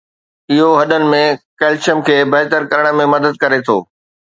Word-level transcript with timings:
اهو 0.51 0.69
هڏن 0.79 1.03
۾ 1.11 1.19
ڪلسيم 1.61 2.03
کي 2.09 2.17
بهتر 2.33 2.67
ڪرڻ 2.73 3.01
۾ 3.05 3.09
مدد 3.15 3.41
ڪري 3.47 3.65
ٿو 3.67 3.79